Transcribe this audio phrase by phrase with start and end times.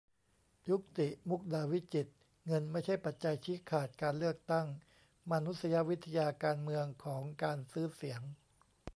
[0.69, 2.11] ยุกติ มุกดาวิจิตร:
[2.45, 4.67] เงินไม่ใช่ปัจจัยชี้ขาดการเลือกตั้ง:
[5.31, 8.21] มานุษยวิทยาการเมืองของ 'การซื้อเสียง'